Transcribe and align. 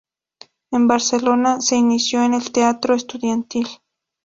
En 0.71 0.87
Barcelona 0.87 1.61
se 1.61 1.75
inició 1.75 2.23
en 2.23 2.33
el 2.33 2.51
teatro 2.51 2.95
estudiantil. 2.95 3.67